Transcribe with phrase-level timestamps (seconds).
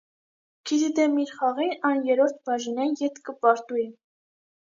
[0.69, 3.87] Քիզի դէմ իր խաղին, ան երրորդ բաժինէն ետք կը պարտուի։